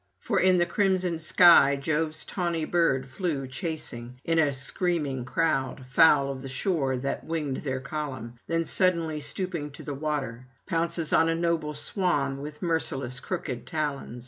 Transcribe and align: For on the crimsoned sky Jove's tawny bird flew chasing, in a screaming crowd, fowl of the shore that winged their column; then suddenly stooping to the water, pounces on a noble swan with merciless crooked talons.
For 0.19 0.43
on 0.43 0.57
the 0.57 0.65
crimsoned 0.65 1.21
sky 1.21 1.75
Jove's 1.75 2.25
tawny 2.25 2.65
bird 2.65 3.05
flew 3.05 3.45
chasing, 3.45 4.19
in 4.25 4.39
a 4.39 4.51
screaming 4.51 5.25
crowd, 5.25 5.85
fowl 5.85 6.31
of 6.31 6.41
the 6.41 6.49
shore 6.49 6.97
that 6.97 7.23
winged 7.23 7.57
their 7.57 7.79
column; 7.79 8.39
then 8.47 8.65
suddenly 8.65 9.19
stooping 9.19 9.69
to 9.73 9.83
the 9.83 9.93
water, 9.93 10.47
pounces 10.65 11.13
on 11.13 11.29
a 11.29 11.35
noble 11.35 11.75
swan 11.75 12.41
with 12.41 12.63
merciless 12.63 13.19
crooked 13.19 13.67
talons. 13.67 14.19